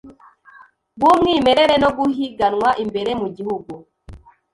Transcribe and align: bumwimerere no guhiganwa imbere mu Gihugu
bumwimerere 0.99 1.75
no 1.83 1.89
guhiganwa 1.97 2.69
imbere 2.83 3.11
mu 3.21 3.27
Gihugu 3.35 3.71